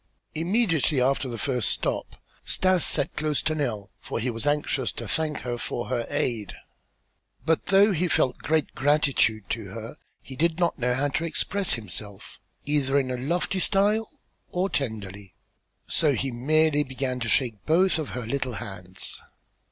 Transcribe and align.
Immediately 0.33 0.99
after 0.99 1.27
the 1.29 1.37
first 1.37 1.69
stop 1.69 2.15
Stas 2.43 2.83
sat 2.83 3.15
close 3.15 3.39
to 3.43 3.53
Nell 3.53 3.91
for 3.99 4.19
he 4.19 4.31
was 4.31 4.47
anxious 4.47 4.91
to 4.93 5.07
thank 5.07 5.41
her 5.41 5.59
for 5.59 5.89
her 5.89 6.07
aid. 6.09 6.55
But 7.45 7.67
though 7.67 7.91
he 7.91 8.07
felt 8.07 8.39
great 8.39 8.73
gratitude 8.73 9.47
to 9.51 9.65
her 9.65 9.97
he 10.23 10.35
did 10.35 10.57
not 10.57 10.79
know 10.79 10.95
how 10.95 11.09
to 11.09 11.23
express 11.25 11.73
himself, 11.73 12.39
either 12.65 12.97
in 12.97 13.11
a 13.11 13.15
lofty 13.17 13.59
style 13.59 14.09
or 14.49 14.71
tenderly; 14.71 15.35
so 15.85 16.13
he 16.15 16.31
merely 16.31 16.81
began 16.83 17.19
to 17.19 17.29
shake 17.29 17.63
both 17.67 17.99
of 17.99 18.09
her 18.17 18.25
little 18.25 18.53
hands. 18.53 19.21